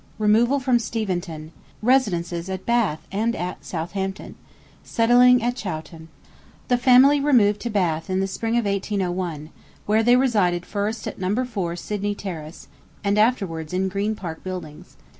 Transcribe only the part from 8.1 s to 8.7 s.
the spring of